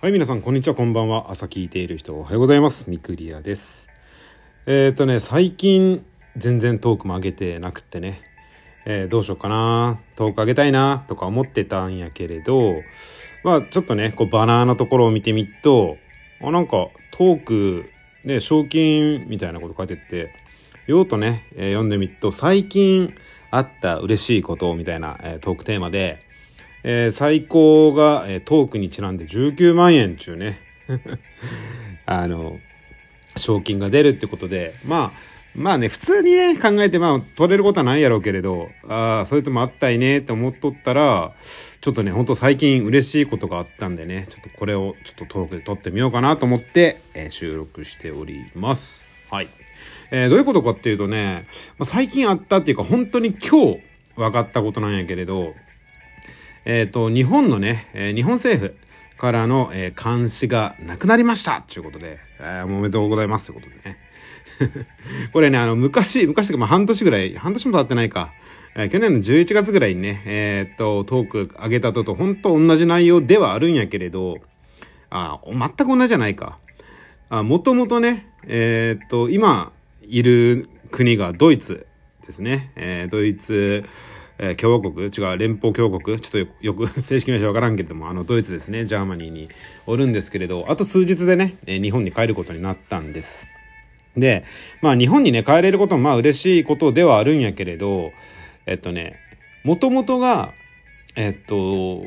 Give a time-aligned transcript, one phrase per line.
[0.00, 1.32] はい、皆さん、こんにちは、こんばんは。
[1.32, 2.88] 朝聞いている人、おはようございます。
[2.88, 3.88] ミクリアです。
[4.64, 8.20] えっ、とね、最近、全然トークも上げてなくてね、
[8.86, 12.76] えーどうしようかな、トーク上げたいな、とか思ってたんやけれど、
[13.42, 15.96] まあ、ちょっとね、こう、バナーのところを見てみっと、
[16.44, 16.86] あ、なんか、
[17.16, 17.84] トーク、
[18.24, 20.28] ね、賞金みたいなこと書いてって、
[20.86, 23.08] ようとね、えー読んでみっと、最近
[23.50, 26.18] あった嬉しいことみたいな、えートークテーマで、
[26.90, 30.58] えー最高が、えートークにちなんで19万円中ね、
[32.06, 32.56] あの、
[33.36, 41.32] 賞金が出るってことで、まあ、まあね、普通にね、考えて、まあ、取れることはないやろうけれど、ああ、それともあったいねって思っとったら、
[41.82, 49.06] ちょっとね、ほんと最近嬉しいことがあったんでね、ちょっとこれをちょっとトークで撮ってみようかなと思って、えー収録しております。
[49.30, 49.48] はい。
[50.10, 51.44] えーどういうことかっていうとね、
[51.78, 53.78] まあ、最近あったっていうか、本当に今日
[54.16, 55.52] 分かったことなんやけれど、
[56.64, 58.74] えっ、と、日本のね、え日本政府
[59.16, 63.96] からの、え監視がなくなりましたということで、えおめでとうございますということでね。
[65.32, 68.30] これね、あの、昔、昔とか、まあ、半年ぐらい、半年も経ってないか。
[68.76, 74.36] えー去年の11月ぐらいにね、えーっと、トーク上げたとと、本当同じ内容ではあるんやけれど、
[75.10, 76.58] あ、全く同じじゃないか。
[77.30, 79.72] あ、もともとね、えーっと、今
[80.02, 81.86] いる国がドイツ
[82.26, 82.72] ですね。
[82.76, 83.84] えドイツ、
[84.38, 89.48] えー共和国違う、連邦共和国ちょっとよく 正式名称わからんけども、あの、ドイツですね、 Germany に
[89.86, 93.46] おるんですけれど、あと数日でね、えー日本に帰ることになったんです。
[94.16, 94.44] で、
[94.82, 98.10] まあ日本にね、帰れることもまあ嬉しいことではあるんやけれど、
[98.66, 99.14] えっとね、
[99.64, 100.50] もともとが、
[101.16, 102.02] えっと、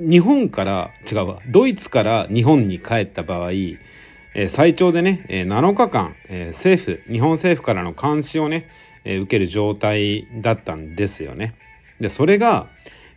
[0.00, 8.64] 日本から、違うわ、ドイツから日本に帰った場合、えー最長でね、えー7日間、えー政府、日本政府からの監視をね、
[9.04, 11.54] えー受ける状態だったんですよね。
[12.00, 12.66] で、それが、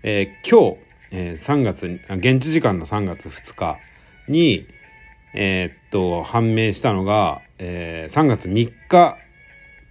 [0.04, 1.86] えー今日、えー3月、
[2.16, 3.78] 現地時間の3月2日
[4.30, 4.64] に、
[5.34, 9.16] えーっと、判明したのが、えー3月3日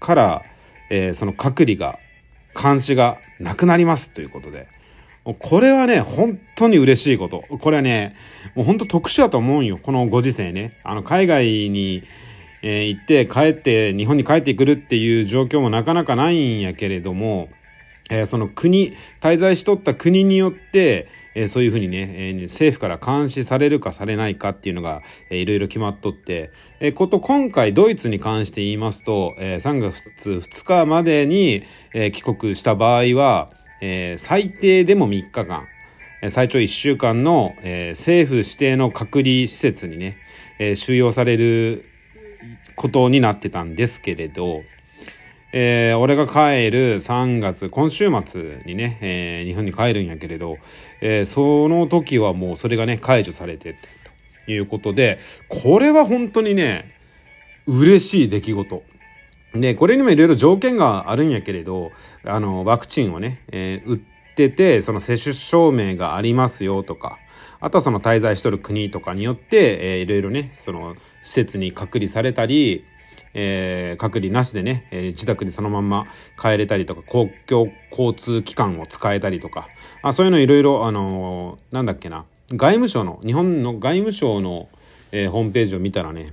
[0.01, 0.43] から、
[0.91, 1.99] えーその隔離が、
[2.61, 4.67] 監視がなくなりますということで、
[5.41, 7.43] これはね、本当に嬉しいこと。
[7.59, 8.15] これはね、
[8.55, 9.77] もう本当特殊だと思うんよ。
[9.77, 10.71] このご時世ね。
[10.85, 12.03] あの、海外に、
[12.69, 17.49] えー行って帰って、日本に帰ってくるっていう状況もなかなかないんやけれども、
[18.11, 21.07] えーその国、滞在しとった国によって、
[21.37, 26.51] えーそういうふうにね、えー政府から監視されるかされないかっていうのが、えーいろいろ決まっとって、
[26.81, 31.63] えーこと今回ドイツに関して言いますと、えー3月2日までに、
[31.95, 33.49] えー帰国した場合は、
[33.81, 35.69] えー最低でも3日間、
[36.31, 40.17] 最長1週間の、えー政府指定の隔離施設にね、
[40.59, 41.85] えー収容される
[42.77, 44.61] ことになってたんですけれど、
[45.53, 50.57] えー俺が帰る3月、今週末にね、えー日本に帰るんやけれど、
[51.03, 53.75] えーその時はもうそれがね、解除されて
[54.45, 56.85] ということで、これは本当にね、
[57.67, 58.83] 嬉しい出来事。
[59.55, 61.91] で、これにもいろいろ条件があるんやけれど、
[62.25, 63.99] あの、ワクチンをね、えー打っ
[64.37, 67.17] てて、その接種証明がありますよとか、
[67.61, 70.95] あとはその滞在しとる国とかによって、えーいろいろね、その
[71.27, 72.85] 施設に隔離されたり、
[73.35, 76.07] えー隔離なしでね、えー自宅にそのまんま
[76.41, 79.67] 帰れたりとか、公共交通機関を使えたりとか、
[80.03, 84.69] あそういうのいろいろ、あのーなんだっけな、外務省の、日本の外務省の、
[85.11, 86.33] えーホームページを見たらね、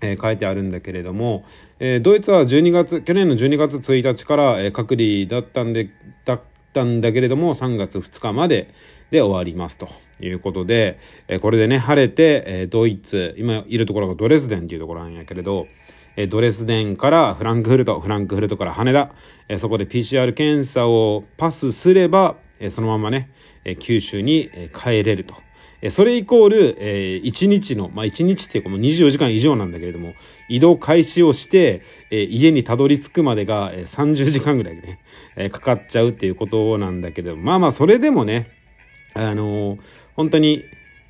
[0.00, 1.44] え書いてあるんだけれども、
[1.78, 5.90] えドイツは12月、去年の12月1日から、え隔離だったんで、
[6.24, 6.40] だ
[6.74, 8.68] ったんだけれども、3月2日まで
[9.12, 9.88] で終わりますと
[10.20, 10.98] いうことで、
[11.28, 15.66] えこれでね、晴れて、えドイツ、今いるところがドレスデンっていうところなんやけれど、
[16.16, 19.12] えドレスデンからフランクフルト、フランクフルトから羽田、
[19.48, 23.30] えそこで PCR 検査をパスすれば、えそのままね、
[23.64, 25.34] え九州にえ帰れると。
[25.90, 30.12] それイコール、えー1日の、まあ、1日っていうかもう24時間以上なんだけれども、
[30.48, 31.80] 移動開始をして、
[32.10, 34.98] えー家にたどり着くまでが、えー30時間ぐらいね、
[35.36, 38.46] えーかかっちゃうっていうことなんだけど、まあまあ、それでもね、
[39.14, 39.78] あのー
[40.16, 40.60] 本当に、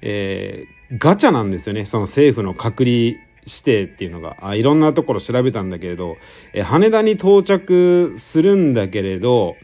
[0.02, 1.86] えーガチャなんですよね。
[1.86, 3.16] その政府の隔離指
[3.64, 4.36] 定っていうのが。
[4.42, 6.14] あいろんなところ調べたんだけれど、
[6.52, 9.54] え羽田に到着するんだけれど、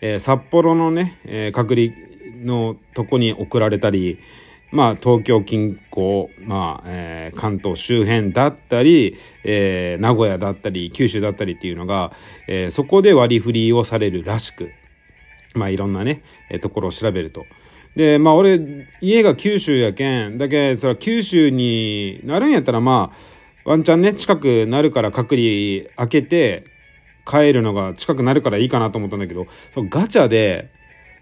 [0.00, 1.88] えー札幌のね、えー隔離
[2.44, 4.18] のとこに送られたり、
[4.74, 12.12] まあ、東京近郊、まあ、えー関東周辺だったり、えー名古屋だったり、九州だったりっていうのが、
[12.48, 14.68] えーそこで割り振りをされるらしく、
[15.54, 17.44] まあ、いろんなね、えーところを調べると。
[17.94, 18.60] で、まあ、俺、
[19.00, 23.12] 家が九州やけん、だけ、それ九州になるんやったら、ま
[23.64, 26.64] あ、ワンチャンね、近くなるから隔離開けて、
[27.24, 30.68] 帰るのが近くなるからいいかなと思ったんだけど、そのガチャで、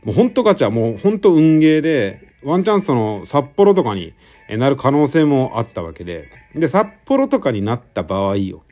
[0.04, 4.12] もう本当ガチャ、もう本当運ゲーで、ワンチャンスその札幌とかに
[4.50, 8.62] なる可能性もあったわけで、で、札幌とかになった場合よ、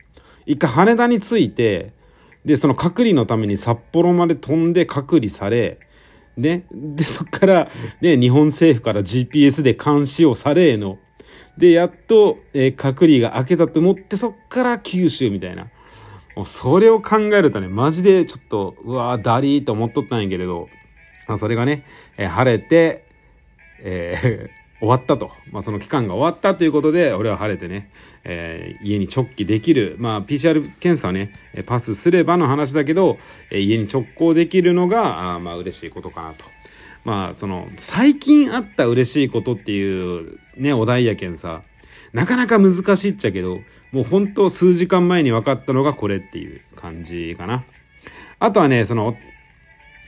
[0.45, 1.93] 一回羽田に着いて、
[2.43, 5.79] で、その隔離のために札幌まで飛んで隔離され、
[6.37, 7.69] ね、で、そっから、
[8.01, 10.97] ね、日本政府から GPS で監視をされの、
[11.57, 15.67] で、やっと、えー、隔離が明けたと思って、そっから九州みたいな。
[16.35, 20.67] もうそれを考えるとね、マジでちょっと、うわー、ダリーと思っとったんやけれど、
[21.31, 21.83] まあ、それがね、
[22.17, 23.05] えー、晴れて、
[23.83, 25.29] えー 終わったと。
[25.51, 27.91] まあ、その期間が終わったということで、俺は晴れてね、
[28.23, 29.95] えー、家に直帰できる。
[29.99, 31.29] まあ、PCR 検査はね、
[31.67, 33.15] パスすればの話だけど、
[33.51, 36.45] えー、家に直行できるのが、あまあ、嬉しいことかなと。
[37.05, 41.61] まあ、その、最近あった嬉しいことっていうね、お題やけんさ、
[42.11, 43.59] なかなか難しいっちゃけど、
[43.91, 47.63] もう本当数時間前に分かったのがこれっていう感じかな。
[48.39, 49.15] あとはね、その、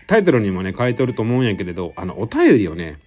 [0.08, 2.98] タイトルにもね、書いてると思うんやけれど、あの、お便りをね、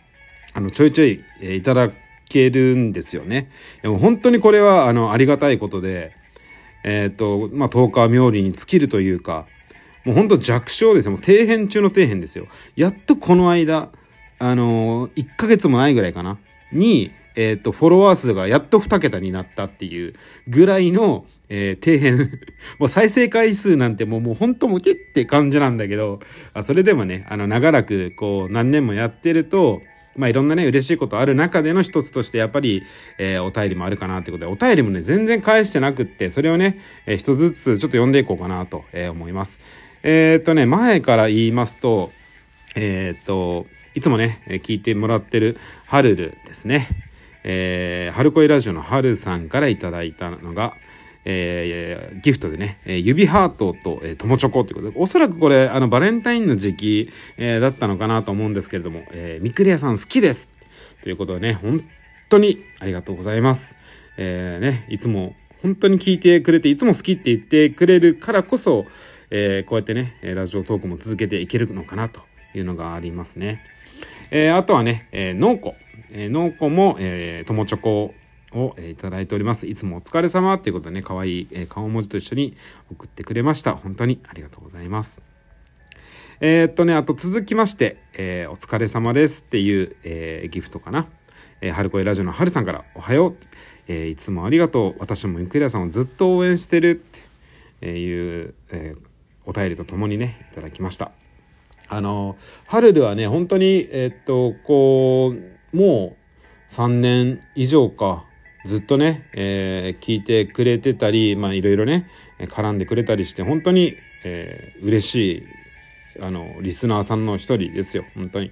[0.54, 1.88] あの、ちょいちょい、えー、いただ
[2.28, 3.48] けるんですよね。
[3.82, 6.12] でも本当にこれは、あの、ありがたいことで、
[6.84, 9.44] えっ、ー、と、まあ、10日冥利に尽きるというか、
[10.04, 11.10] もう本当弱小ですよ。
[11.12, 12.46] もう底辺中の底辺ですよ。
[12.76, 13.88] やっとこの間、
[14.38, 16.38] あのー、1ヶ月もないぐらいかな。
[16.72, 20.14] に、えっ、ー、と、フォロワー数がやっと2桁になったっていう
[20.48, 22.30] ぐらいの、えー、底辺
[22.80, 26.20] もう再生回数なんてもう、もう本当もけって感じなんだけど、
[26.54, 29.82] あそれでもね、あの、長らく、こう、何年もやってると、
[30.16, 32.82] まあいろんなね、嬉しいことある中での一つとして、やっぱり、
[33.18, 39.60] えー、お便りもあるかなってことで、お便りもね、全然返してなくって、それをね、えー、一つずつちょっと読んでいこうかなと、えー、思います。
[40.04, 42.10] え、っとね、前から言いますと、
[42.76, 45.56] え、っと、いつもね、聞いてもらってる、
[45.86, 46.88] ハルルですね。
[47.48, 50.72] えー、春恋ラジオのハルさんからいただいたのが、
[51.24, 60.48] えー、ギフトでね、え指ハートと、えー、友チョコってことで、おそらくこれ、あの、バレンタインの時期、えー、だったのかなと思うんですけれども、えー、ミクリアさん好きです
[61.04, 61.82] ということでね、本
[62.30, 63.76] 当にありがとうございます。
[64.18, 68.84] えー、ね、いつも本当に聞いてくれて、いつも好きって言ってくれるからこそ、
[69.30, 72.20] えー、こうやってね、ラジオトークも続けていけるのかなと
[72.54, 73.60] いうのがありますね。
[74.30, 75.74] えー、あとはね、えー、農子。
[76.12, 78.14] えー、農子も、えー、友チョコ
[78.52, 79.66] を、えー、いただいております。
[79.66, 82.56] いつもお疲れ様ということでね、可愛い、えー、顔文字と一緒に
[82.90, 83.74] 送ってくれました。
[83.74, 85.20] 本当にありがとうございます。
[86.40, 91.06] えー、っとね、あと続きまして、えー、お疲れ様ですっていう、えー、ギフトかな。
[91.60, 93.36] えー、春恋ラジオの春さんから、おはよう。
[93.88, 94.96] えー、いつもありがとう。
[94.98, 99.00] 私もゆくりやさんをずっと応援してるっていう、えー、
[99.46, 101.12] お便りとともにね、いただきました。
[101.88, 102.36] あの、
[102.66, 105.32] ハルルはね、本当に、え、っと、こ
[105.72, 106.16] う、も
[106.70, 108.24] う3年以上か、
[108.64, 112.06] ずっとね、えー、聞いてくれてたり、まあいろいろね、
[112.40, 113.94] 絡んでくれたりして、本当に、
[114.24, 115.44] えー、嬉し
[116.18, 118.02] い、あの、リスナーさんの一人ですよ。
[118.16, 118.50] 本当に。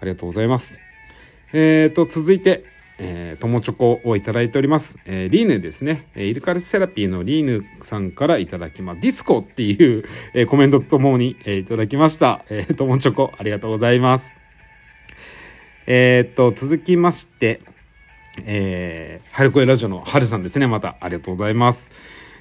[0.00, 0.74] ありがとうございます。
[1.54, 2.62] えーと、続いて、
[2.98, 4.96] えー、友チョコをいただいております。
[5.06, 6.06] えー、リーヌですね。
[6.14, 9.00] えー、イルカルセラピーのリーヌさんからいただきます。
[9.00, 10.04] ディスコっていう、
[10.34, 12.44] えー、コメントとともに、えー、いただきました。
[12.48, 14.40] えー、友チョコ、ありがとうございます。
[15.86, 17.60] えー、っと、続きまして、
[18.44, 20.66] えー、春恋ラジオの春さんですね。
[20.66, 21.90] また、ありがとうございます。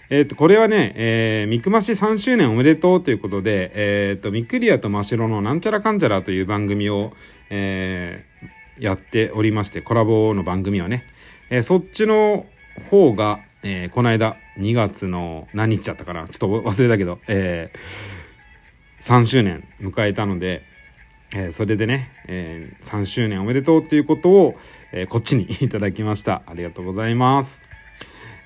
[0.10, 7.12] えっ、と、これはね、えー、ミクマシ3周年おめでとうということで、えっ、と、ミクリアとマシロのなんちゃらかんちゃらという番組を、
[7.50, 11.04] えー、やっておりまして、コラボの番組はね、
[11.50, 12.44] えー、そっちの
[12.90, 17.80] 方が、えー、この間、2月の何日だったかなちょっと忘れたけど、えー、
[19.02, 20.62] 3周年迎えたので、
[21.36, 24.54] えー、それでね、えー、3周年おめでとうということを、
[24.94, 26.44] えー、こっちに いただきました。
[26.46, 27.60] ありがとうございます。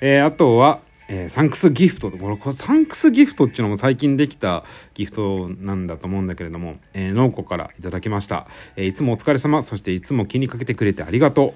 [0.01, 2.11] えー、あとは、えー、サンクスギフト。
[2.11, 4.63] これ、これサンクスギフトっていうのも最近できた
[4.93, 8.47] ギフトなんだと思うんだけれども、えー、農家からいただきました。
[8.75, 9.61] えー、いつもお疲れ様。
[9.63, 11.53] そしていつも気にかけてくれてありがとう。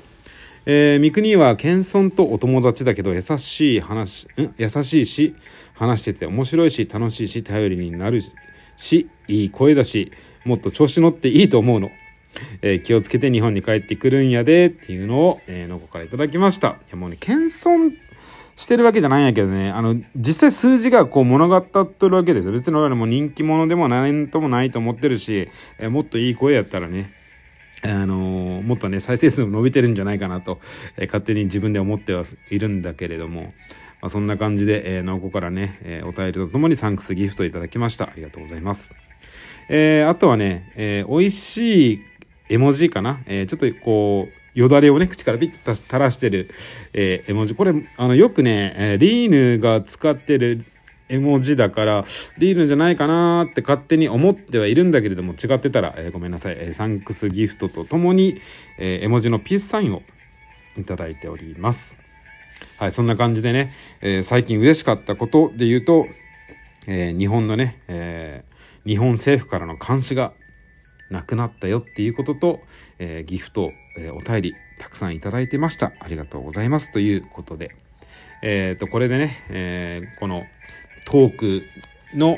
[0.65, 4.53] えー、三国は謙遜とお友達だけど優しい話、ん？
[4.57, 5.36] 優しいし、
[5.75, 8.22] 話してて面白いし、楽しいし、頼りになる
[8.77, 10.10] し、いい声だし、
[10.45, 11.89] もっと調子乗っていいと思うの。
[12.63, 16.69] えー、気をつけて日本に帰ってくるんやで、っていうのを、えー、のこからいただきました。
[16.69, 17.91] いやもうね、謙遜
[18.63, 22.53] してるわけじゃないんやけどね、あの、実際数字がこう物語っとるわけですよ。
[22.53, 27.10] 別に俺らも人気者でもないともないと思ってるし、え、もっといい声やったらね、
[27.84, 28.15] あの、
[28.63, 30.60] もっとね、再生数も伸びてるんじゃないかなと、
[30.98, 38.05] え、勝手に自分で思ってはいるんだけれども、まあ、そんな感じで、えー、なおこからね、えー、お便りとともにサンクスギフトいただきました。
[38.05, 38.91] ありがとうございます。
[39.70, 42.00] えー、あとはね、えー、美味しい
[42.53, 43.19] 絵文字かな？
[43.25, 46.48] えー、ちょっとこう、よだれをね、口からピッと垂らしてる、
[46.93, 47.55] えー、絵文字。
[47.55, 50.60] これ、あの、よくね、え、リーヌが使ってる、
[51.10, 52.05] 絵文字だから
[52.39, 58.36] でいるんじゃないかなって勝手に思ってはいるんだけれども違ってたら、え、ごめんなさい、え、サンクスギフトとともに、
[58.79, 60.01] え、絵文字のピースサインを
[60.77, 61.98] いただいております。
[62.79, 66.05] はい、そんな感じでね、え、最近嬉しかったことで言うと、
[66.88, 68.43] え、日本のね、え、
[68.86, 70.31] 日本政府からの監視が
[71.13, 72.60] なくなったよっていうことと、
[73.00, 75.93] えー、ギフト、えー、お便りたくさんいただいてました。
[76.00, 76.91] ありがとうございます。
[76.91, 77.70] ということで、
[78.41, 80.43] えっ、と、これでね、えー、この
[81.05, 81.62] トーク
[82.17, 82.36] の、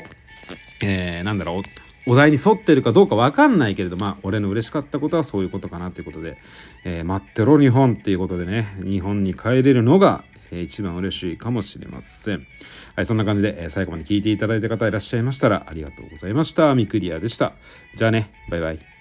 [0.84, 1.62] えー、なんだろう、
[2.08, 6.36] お題に沿ってるかどうかわかんないけれど、まあ、俺の嬉しかったことはそういうことかなということで、
[6.84, 10.22] えー、待ってろ日本っていうことでね、日本に帰れるのが、
[10.52, 12.46] えー、一番嬉しいかもしれません。
[12.94, 16.74] はい、そんな感じで、え、最後まで聞いていただいた方いらっしゃいましたら、ありがとうございました。
[16.74, 17.52] ミクリアでした。
[17.96, 18.95] じゃあね、バイバイ。